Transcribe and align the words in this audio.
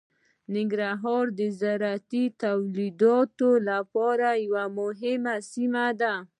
ننګرهار 0.53 1.25
د 1.39 1.41
زراعتي 1.61 2.23
تولیداتو 2.43 3.49
لپاره 3.69 4.27
یوه 4.45 4.63
مهمه 4.79 5.35
سیمه 5.51 5.85
ده. 6.01 6.13